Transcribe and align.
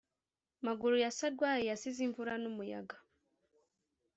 Maguru 0.65 0.95
ya 1.03 1.11
sarwaya 1.17 1.65
yasize 1.69 1.99
imvura 2.07 2.33
n’umuyaga. 2.41 2.95